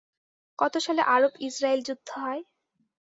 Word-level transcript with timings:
কত 0.59 0.73
সালে 0.85 1.01
আরব-ইসরায়েল 1.15 1.79
যুদ্ধ 1.87 2.07
হয়? 2.17 2.41